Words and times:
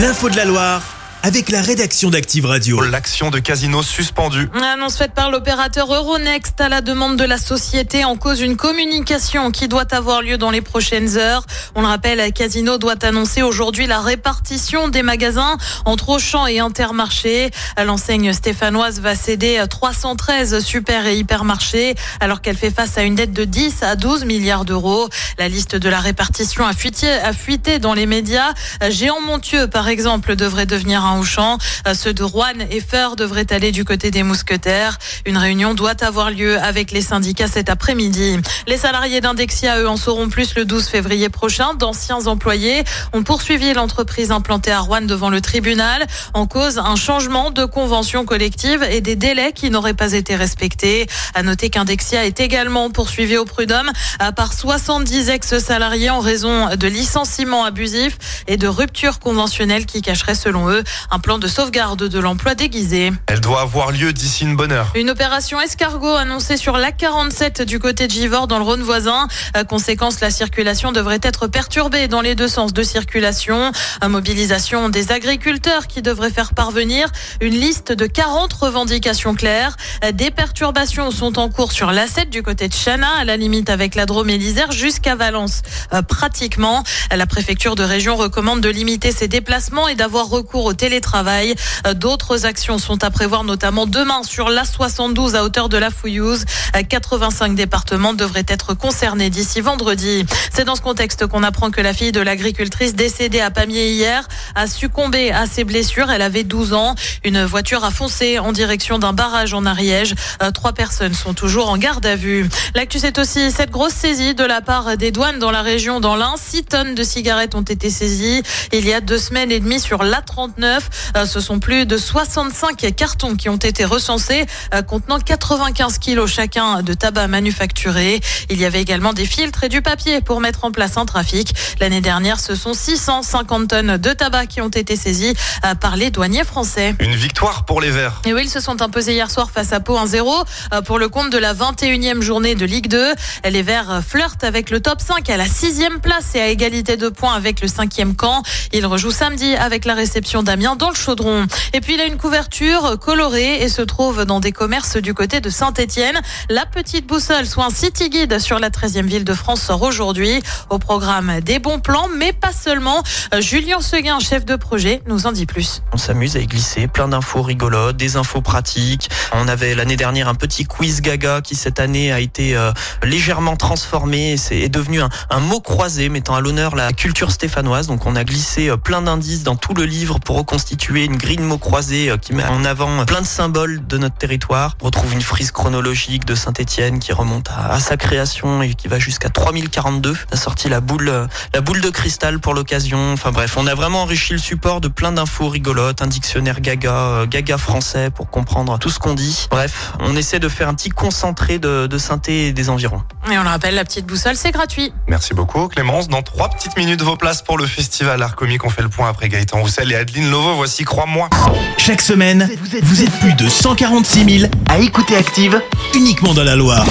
L'info 0.00 0.30
de 0.30 0.36
la 0.36 0.46
Loire 0.46 0.89
avec 1.22 1.50
la 1.50 1.60
rédaction 1.60 2.10
d'Active 2.10 2.46
Radio. 2.46 2.80
L'action 2.80 3.30
de 3.30 3.38
casino 3.38 3.82
suspendue. 3.82 4.48
Annonce 4.54 4.96
faite 4.96 5.12
par 5.12 5.30
l'opérateur 5.30 5.92
Euronext 5.92 6.60
à 6.60 6.68
la 6.68 6.80
demande 6.80 7.16
de 7.16 7.24
la 7.24 7.36
société 7.36 8.04
en 8.04 8.16
cause 8.16 8.40
une 8.40 8.56
communication 8.56 9.50
qui 9.50 9.68
doit 9.68 9.92
avoir 9.94 10.22
lieu 10.22 10.38
dans 10.38 10.50
les 10.50 10.62
prochaines 10.62 11.18
heures. 11.18 11.44
On 11.74 11.82
le 11.82 11.88
rappelle, 11.88 12.32
Casino 12.32 12.78
doit 12.78 13.04
annoncer 13.04 13.42
aujourd'hui 13.42 13.86
la 13.86 14.00
répartition 14.00 14.88
des 14.88 15.02
magasins 15.02 15.58
entre 15.84 16.10
Auchan 16.10 16.46
et 16.46 16.60
Intermarché. 16.60 17.50
L'enseigne 17.84 18.32
stéphanoise 18.32 19.00
va 19.00 19.14
céder 19.14 19.62
313 19.68 20.64
super 20.64 21.06
et 21.06 21.18
hypermarchés 21.18 21.94
alors 22.20 22.40
qu'elle 22.40 22.56
fait 22.56 22.70
face 22.70 22.96
à 22.96 23.02
une 23.02 23.16
dette 23.16 23.32
de 23.32 23.44
10 23.44 23.82
à 23.82 23.96
12 23.96 24.24
milliards 24.24 24.64
d'euros. 24.64 25.08
La 25.38 25.48
liste 25.48 25.76
de 25.76 25.88
la 25.88 26.00
répartition 26.00 26.64
a 26.64 26.72
fuité, 26.72 27.10
a 27.10 27.32
fuité 27.32 27.78
dans 27.78 27.94
les 27.94 28.06
médias. 28.06 28.54
Géant 28.88 29.20
Montieux, 29.20 29.66
par 29.66 29.88
exemple, 29.88 30.36
devrait 30.36 30.66
devenir 30.66 31.04
un 31.04 31.09
au 31.18 31.24
champ. 31.24 31.58
Euh, 31.86 31.94
ceux 31.94 32.12
de 32.12 32.22
Rouen 32.22 32.46
et 32.70 32.80
Feur 32.80 33.16
devraient 33.16 33.52
aller 33.52 33.72
du 33.72 33.84
côté 33.84 34.10
des 34.10 34.22
mousquetaires. 34.22 34.98
Une 35.26 35.36
réunion 35.36 35.74
doit 35.74 36.02
avoir 36.04 36.30
lieu 36.30 36.58
avec 36.60 36.90
les 36.92 37.02
syndicats 37.02 37.48
cet 37.48 37.68
après-midi. 37.68 38.38
Les 38.66 38.76
salariés 38.76 39.20
d'Indexia, 39.20 39.80
eux, 39.80 39.88
en 39.88 39.96
sauront 39.96 40.28
plus 40.28 40.54
le 40.54 40.64
12 40.64 40.86
février 40.86 41.28
prochain. 41.28 41.74
D'anciens 41.74 42.26
employés 42.26 42.84
ont 43.12 43.22
poursuivi 43.22 43.72
l'entreprise 43.72 44.30
implantée 44.30 44.72
à 44.72 44.80
Rouen 44.80 45.02
devant 45.02 45.30
le 45.30 45.40
tribunal 45.40 46.06
en 46.34 46.46
cause 46.46 46.78
un 46.78 46.96
changement 46.96 47.50
de 47.50 47.64
convention 47.64 48.24
collective 48.24 48.82
et 48.82 49.00
des 49.00 49.16
délais 49.16 49.52
qui 49.52 49.70
n'auraient 49.70 49.94
pas 49.94 50.12
été 50.12 50.36
respectés. 50.36 51.06
À 51.34 51.42
noter 51.42 51.70
qu'Indexia 51.70 52.26
est 52.26 52.40
également 52.40 52.90
poursuivi 52.90 53.36
au 53.36 53.44
prud'homme 53.44 53.90
par 54.36 54.52
70 54.52 55.28
ex-salariés 55.30 56.10
en 56.10 56.20
raison 56.20 56.74
de 56.76 56.86
licenciements 56.86 57.64
abusifs 57.64 58.18
et 58.46 58.56
de 58.56 58.66
ruptures 58.68 59.18
conventionnelles 59.18 59.86
qui 59.86 60.02
cacheraient 60.02 60.34
selon 60.34 60.70
eux 60.70 60.82
un 61.10 61.18
plan 61.18 61.38
de 61.38 61.48
sauvegarde 61.48 62.08
de 62.08 62.18
l'emploi 62.18 62.54
déguisé. 62.54 63.12
Elle 63.26 63.40
doit 63.40 63.60
avoir 63.60 63.92
lieu 63.92 64.12
d'ici 64.12 64.44
une 64.44 64.56
bonne 64.56 64.72
heure. 64.72 64.92
Une 64.94 65.10
opération 65.10 65.60
escargot 65.60 66.14
annoncée 66.14 66.56
sur 66.56 66.76
l'A47 66.76 67.64
du 67.64 67.78
côté 67.78 68.06
de 68.06 68.12
Givors 68.12 68.46
dans 68.46 68.58
le 68.58 68.64
Rhône 68.64 68.82
voisin. 68.82 69.28
conséquence, 69.68 70.20
la 70.20 70.30
circulation 70.30 70.92
devrait 70.92 71.20
être 71.22 71.46
perturbée 71.46 72.08
dans 72.08 72.20
les 72.20 72.34
deux 72.34 72.48
sens 72.48 72.72
de 72.72 72.82
circulation. 72.82 73.72
mobilisation 74.06 74.88
des 74.88 75.12
agriculteurs 75.12 75.86
qui 75.86 76.02
devraient 76.02 76.30
faire 76.30 76.54
parvenir 76.54 77.08
une 77.40 77.54
liste 77.54 77.92
de 77.92 78.06
40 78.06 78.52
revendications 78.52 79.34
claires. 79.34 79.76
Des 80.12 80.30
perturbations 80.30 81.10
sont 81.10 81.38
en 81.38 81.48
cours 81.48 81.72
sur 81.72 81.90
l'A7 81.90 82.30
du 82.30 82.42
côté 82.42 82.68
de 82.68 82.74
Chana, 82.74 83.08
à 83.18 83.24
la 83.24 83.36
limite 83.36 83.70
avec 83.70 83.94
la 83.94 84.06
Drôme 84.06 84.30
et 84.30 84.38
l'Isère, 84.38 84.72
jusqu'à 84.72 85.14
Valence. 85.14 85.62
Euh, 85.92 86.02
pratiquement, 86.02 86.84
la 87.14 87.26
préfecture 87.26 87.74
de 87.74 87.82
région 87.82 88.16
recommande 88.16 88.60
de 88.60 88.68
limiter 88.68 89.12
ses 89.12 89.28
déplacements 89.28 89.88
et 89.88 89.94
d'avoir 89.94 90.28
recours 90.28 90.64
au 90.64 90.72
téléphone 90.74 90.89
télétravail. 90.90 91.54
Euh, 91.86 91.94
d'autres 91.94 92.46
actions 92.46 92.78
sont 92.78 93.04
à 93.04 93.10
prévoir, 93.10 93.44
notamment 93.44 93.86
demain 93.86 94.24
sur 94.24 94.48
l'A72 94.50 95.36
à 95.36 95.44
hauteur 95.44 95.68
de 95.68 95.78
la 95.78 95.90
Fouillouse. 95.90 96.44
85 96.88 97.52
euh, 97.52 97.54
départements 97.54 98.12
devraient 98.12 98.46
être 98.48 98.74
concernés 98.74 99.30
d'ici 99.30 99.60
vendredi. 99.60 100.26
C'est 100.52 100.64
dans 100.64 100.74
ce 100.74 100.80
contexte 100.80 101.28
qu'on 101.28 101.44
apprend 101.44 101.70
que 101.70 101.80
la 101.80 101.92
fille 101.92 102.10
de 102.10 102.20
l'agricultrice 102.20 102.96
décédée 102.96 103.40
à 103.40 103.52
Pamiers 103.52 103.92
hier 103.92 104.26
a 104.56 104.66
succombé 104.66 105.30
à 105.30 105.46
ses 105.46 105.62
blessures. 105.62 106.10
Elle 106.10 106.22
avait 106.22 106.42
12 106.42 106.72
ans. 106.72 106.96
Une 107.22 107.44
voiture 107.44 107.84
a 107.84 107.92
foncé 107.92 108.40
en 108.40 108.50
direction 108.50 108.98
d'un 108.98 109.12
barrage 109.12 109.54
en 109.54 109.66
Ariège. 109.66 110.16
Euh, 110.42 110.50
trois 110.50 110.72
personnes 110.72 111.14
sont 111.14 111.34
toujours 111.34 111.70
en 111.70 111.78
garde 111.78 112.04
à 112.04 112.16
vue. 112.16 112.48
L'actu, 112.74 112.98
c'est 112.98 113.16
aussi 113.20 113.52
cette 113.52 113.70
grosse 113.70 113.94
saisie 113.94 114.34
de 114.34 114.44
la 114.44 114.60
part 114.60 114.96
des 114.96 115.12
douanes 115.12 115.38
dans 115.38 115.52
la 115.52 115.62
région 115.62 116.00
dans 116.00 116.16
l'Ain. 116.16 116.34
6 116.36 116.64
tonnes 116.64 116.94
de 116.96 117.04
cigarettes 117.04 117.54
ont 117.54 117.62
été 117.62 117.90
saisies 117.90 118.42
il 118.72 118.88
y 118.88 118.92
a 118.92 119.00
deux 119.00 119.18
semaines 119.18 119.52
et 119.52 119.60
demie 119.60 119.78
sur 119.78 120.02
l'A39. 120.02 120.79
Euh, 121.16 121.26
ce 121.26 121.40
sont 121.40 121.58
plus 121.58 121.86
de 121.86 121.96
65 121.96 122.94
cartons 122.94 123.36
qui 123.36 123.48
ont 123.48 123.56
été 123.56 123.84
recensés 123.84 124.46
euh, 124.74 124.82
contenant 124.82 125.18
95 125.18 125.98
kilos 125.98 126.30
chacun 126.30 126.82
de 126.82 126.94
tabac 126.94 127.28
manufacturé. 127.28 128.20
Il 128.48 128.60
y 128.60 128.64
avait 128.64 128.80
également 128.80 129.12
des 129.12 129.26
filtres 129.26 129.64
et 129.64 129.68
du 129.68 129.82
papier 129.82 130.20
pour 130.20 130.40
mettre 130.40 130.64
en 130.64 130.70
place 130.70 130.96
un 130.96 131.06
trafic. 131.06 131.54
L'année 131.80 132.00
dernière, 132.00 132.40
ce 132.40 132.54
sont 132.54 132.74
650 132.74 133.68
tonnes 133.68 133.96
de 133.96 134.12
tabac 134.12 134.46
qui 134.46 134.60
ont 134.60 134.68
été 134.68 134.96
saisies 134.96 135.34
euh, 135.64 135.74
par 135.74 135.96
les 135.96 136.10
douaniers 136.10 136.44
français. 136.44 136.94
Une 137.00 137.14
victoire 137.14 137.64
pour 137.64 137.80
les 137.80 137.90
Verts. 137.90 138.22
Et 138.24 138.32
oui, 138.32 138.42
ils 138.44 138.50
se 138.50 138.60
sont 138.60 138.82
imposés 138.82 139.12
hier 139.12 139.30
soir 139.30 139.50
face 139.50 139.72
à 139.72 139.80
Pau 139.80 139.96
1-0 139.96 140.82
pour 140.84 140.98
le 140.98 141.08
compte 141.08 141.30
de 141.30 141.38
la 141.38 141.54
21e 141.54 142.20
journée 142.20 142.54
de 142.54 142.64
Ligue 142.64 142.88
2. 142.88 143.14
Les 143.48 143.62
Verts 143.62 144.02
flirtent 144.06 144.44
avec 144.44 144.70
le 144.70 144.80
top 144.80 145.00
5 145.00 145.28
à 145.30 145.36
la 145.36 145.46
6e 145.46 145.98
place 146.00 146.34
et 146.34 146.40
à 146.40 146.48
égalité 146.48 146.96
de 146.96 147.08
points 147.08 147.34
avec 147.34 147.60
le 147.60 147.68
5e 147.68 148.14
camp. 148.14 148.42
Ils 148.72 148.86
rejouent 148.86 149.10
samedi 149.10 149.54
avec 149.56 149.84
la 149.84 149.94
réception 149.94 150.42
d'Amiens 150.42 150.69
dans 150.76 150.90
le 150.90 150.94
chaudron. 150.94 151.46
Et 151.72 151.80
puis 151.80 151.94
il 151.94 152.00
a 152.00 152.06
une 152.06 152.16
couverture 152.16 152.98
colorée 152.98 153.62
et 153.62 153.68
se 153.68 153.82
trouve 153.82 154.24
dans 154.24 154.40
des 154.40 154.52
commerces 154.52 154.96
du 154.96 155.14
côté 155.14 155.40
de 155.40 155.50
Saint-Étienne. 155.50 156.20
La 156.48 156.66
petite 156.66 157.06
boussole, 157.06 157.46
soit 157.46 157.64
un 157.64 157.70
city 157.70 158.10
guide 158.10 158.38
sur 158.38 158.58
la 158.58 158.70
13e 158.70 159.06
ville 159.06 159.24
de 159.24 159.34
France, 159.34 159.62
sort 159.62 159.82
aujourd'hui. 159.82 160.42
Au 160.68 160.78
programme 160.78 161.40
des 161.40 161.58
bons 161.58 161.80
plans, 161.80 162.08
mais 162.16 162.32
pas 162.32 162.52
seulement. 162.52 163.02
Julien 163.38 163.80
Seguin, 163.80 164.18
chef 164.20 164.44
de 164.44 164.56
projet, 164.56 165.02
nous 165.06 165.26
en 165.26 165.32
dit 165.32 165.46
plus. 165.46 165.82
On 165.92 165.96
s'amuse 165.96 166.36
à 166.36 166.40
y 166.40 166.46
glisser 166.46 166.86
plein 166.86 167.08
d'infos 167.08 167.42
rigolotes, 167.42 167.96
des 167.96 168.16
infos 168.16 168.40
pratiques. 168.40 169.10
On 169.32 169.48
avait 169.48 169.74
l'année 169.74 169.96
dernière 169.96 170.28
un 170.28 170.34
petit 170.34 170.64
quiz 170.64 171.00
gaga 171.00 171.40
qui 171.40 171.54
cette 171.54 171.80
année 171.80 172.12
a 172.12 172.20
été 172.20 172.56
euh, 172.56 172.72
légèrement 173.02 173.56
transformé. 173.56 174.36
C'est 174.36 174.68
devenu 174.68 175.00
un, 175.00 175.08
un 175.30 175.40
mot 175.40 175.60
croisé 175.60 176.08
mettant 176.08 176.34
à 176.34 176.40
l'honneur 176.40 176.76
la 176.76 176.92
culture 176.92 177.30
stéphanoise. 177.30 177.86
Donc 177.86 178.06
on 178.06 178.16
a 178.16 178.24
glissé 178.24 178.68
euh, 178.68 178.76
plein 178.76 179.02
d'indices 179.02 179.42
dans 179.42 179.56
tout 179.56 179.74
le 179.74 179.84
livre 179.84 180.18
pour 180.18 180.36
constituer 180.50 181.04
une 181.04 181.16
grille 181.16 181.36
de 181.36 181.42
mots 181.42 181.58
croisés 181.58 182.10
euh, 182.10 182.16
qui 182.16 182.32
met 182.32 182.44
en 182.44 182.64
avant 182.64 183.04
plein 183.04 183.20
de 183.20 183.26
symboles 183.26 183.86
de 183.86 183.98
notre 183.98 184.16
territoire. 184.16 184.76
On 184.82 184.86
retrouve 184.86 185.12
une 185.12 185.22
frise 185.22 185.52
chronologique 185.52 186.24
de 186.24 186.34
Saint-Étienne 186.34 186.98
qui 186.98 187.12
remonte 187.12 187.48
à, 187.56 187.78
sa 187.78 187.96
création 187.96 188.60
et 188.60 188.74
qui 188.74 188.88
va 188.88 188.98
jusqu'à 188.98 189.28
3042. 189.28 190.10
On 190.10 190.34
a 190.34 190.36
sorti 190.36 190.68
la 190.68 190.80
boule, 190.80 191.08
euh, 191.08 191.26
la 191.54 191.60
boule 191.60 191.80
de 191.80 191.88
cristal 191.88 192.40
pour 192.40 192.54
l'occasion. 192.54 193.12
Enfin 193.12 193.30
bref, 193.30 193.56
on 193.56 193.68
a 193.68 193.76
vraiment 193.76 194.02
enrichi 194.02 194.32
le 194.32 194.40
support 194.40 194.80
de 194.80 194.88
plein 194.88 195.12
d'infos 195.12 195.48
rigolotes, 195.48 196.02
un 196.02 196.08
dictionnaire 196.08 196.60
gaga, 196.60 196.94
euh, 196.94 197.26
gaga 197.26 197.56
français 197.56 198.10
pour 198.10 198.28
comprendre 198.28 198.76
tout 198.80 198.90
ce 198.90 198.98
qu'on 198.98 199.14
dit. 199.14 199.46
Bref, 199.52 199.92
on 200.00 200.16
essaie 200.16 200.40
de 200.40 200.48
faire 200.48 200.68
un 200.68 200.74
petit 200.74 200.90
concentré 200.90 201.60
de, 201.60 201.86
de 201.86 201.98
synthé 201.98 202.48
et 202.48 202.52
des 202.52 202.70
environs. 202.70 203.04
Et 203.30 203.38
on 203.38 203.44
le 203.44 203.48
rappelle, 203.48 203.76
la 203.76 203.84
petite 203.84 204.06
boussole, 204.06 204.34
c'est 204.34 204.50
gratuit. 204.50 204.92
Merci 205.06 205.32
beaucoup 205.32 205.68
Clémence. 205.68 206.08
Dans 206.08 206.22
trois 206.22 206.48
petites 206.48 206.76
minutes, 206.76 207.02
vos 207.02 207.16
places 207.16 207.42
pour 207.42 207.56
le 207.56 207.66
festival 207.66 208.20
Art 208.20 208.34
Comique. 208.34 208.64
On 208.64 208.70
fait 208.70 208.82
le 208.82 208.88
point 208.88 209.08
après 209.08 209.28
Gaëtan 209.28 209.60
Roussel 209.60 209.92
et 209.92 209.94
Adeline 209.94 210.28
Voici 210.40 210.84
Crois-moi. 210.84 211.28
Chaque 211.76 212.00
semaine, 212.00 212.48
vous 212.82 213.02
êtes 213.02 213.12
plus 213.20 213.34
de 213.34 213.48
146 213.48 214.38
000 214.40 214.50
à 214.68 214.78
écouter 214.78 215.14
Active 215.16 215.60
uniquement 215.94 216.32
dans 216.32 216.44
la 216.44 216.56
Loire. 216.56 216.86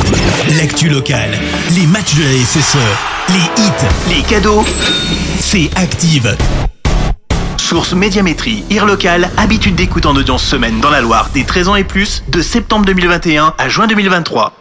L'actu 0.58 0.88
locale, 0.88 1.32
les 1.72 1.88
matchs 1.88 2.16
de 2.16 2.24
la 2.24 2.46
SSE, 2.46 2.78
les 3.30 3.64
hits, 3.64 4.16
les 4.16 4.22
cadeaux, 4.22 4.64
c'est 5.40 5.70
Active. 5.76 6.38
Source 7.58 7.94
Médiamétrie, 7.94 8.64
IR 8.70 8.86
local, 8.86 9.32
habitude 9.38 9.76
d'écoute 9.76 10.06
en 10.06 10.16
audience 10.16 10.44
semaine 10.44 10.80
dans 10.80 10.92
la 10.92 11.02
Loire 11.02 11.30
des 11.34 11.44
13 11.44 11.70
ans 11.70 11.76
et 11.76 11.84
plus, 11.84 12.24
de 12.28 12.42
septembre 12.42 12.86
2021 12.86 13.56
à 13.58 13.68
juin 13.68 13.88
2023. 13.88 14.59